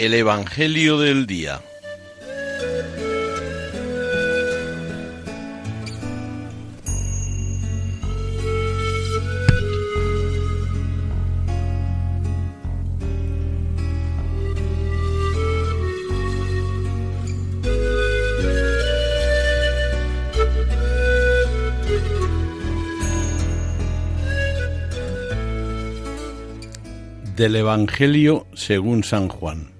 [0.00, 1.60] El Evangelio del Día.
[27.36, 29.79] Del Evangelio según San Juan.